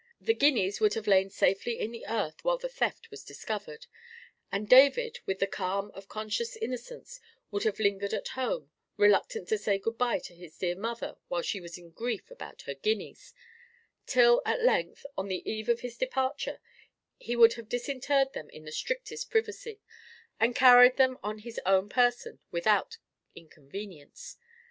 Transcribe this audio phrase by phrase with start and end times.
[0.19, 3.85] The guineas would have lain safely in the earth while the theft was discovered,
[4.51, 7.19] and David, with the calm of conscious innocence,
[7.51, 11.43] would have lingered at home, reluctant to say good bye to his dear mother while
[11.43, 13.35] she was in grief about her guineas;
[14.07, 16.59] till at length, on the eve of his departure,
[17.19, 19.81] he would have disinterred them in the strictest privacy,
[20.39, 22.97] and carried them on his own person without
[23.35, 24.37] inconvenience.